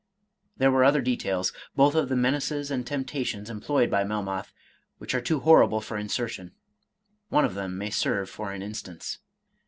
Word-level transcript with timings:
(There 0.57 0.71
were 0.71 0.83
other 0.83 0.99
details, 1.03 1.53
both 1.75 1.93
of 1.93 2.09
the 2.09 2.15
menaces 2.15 2.71
and 2.71 2.87
temptations 2.87 3.51
employed 3.51 3.91
by 3.91 4.03
Melmoth, 4.03 4.51
which 4.97 5.13
are 5.13 5.21
too 5.21 5.41
horrible 5.41 5.79
for 5.79 5.95
insertion. 5.95 6.53
One 7.29 7.45
of 7.45 7.53
them 7.53 7.77
may 7.77 7.91
serve 7.91 8.27
for 8.27 8.51
an 8.51 8.63
instance.) 8.63 9.19